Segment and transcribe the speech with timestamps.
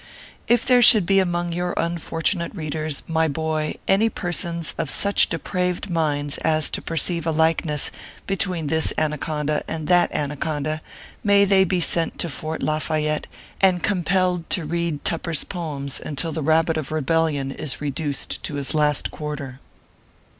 [0.47, 5.91] If there should be among your unfortunate readers, my boy, any persons of such depraved
[5.91, 7.91] minds as to perceive a likeness
[8.25, 10.81] between this Anaconda and that Anaconda,
[11.23, 13.27] may they be sent to Fort Lafayette,
[13.61, 18.55] and compelled to read Tupper s poems until the rabbit of rebellion is reduced to
[18.55, 19.59] his last quarter